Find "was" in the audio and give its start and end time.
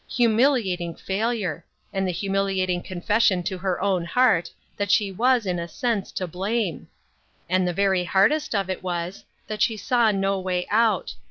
5.11-5.45, 8.81-9.25